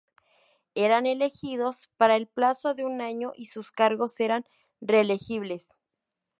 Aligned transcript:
Eran 0.73 1.05
elegidos 1.05 1.87
para 1.97 2.15
el 2.15 2.25
plazo 2.27 2.73
de 2.73 2.83
un 2.85 3.01
año 3.01 3.33
y 3.35 3.45
sus 3.45 3.69
cargos 3.71 4.19
eran 4.19 4.45
reelegibles. 4.79 5.75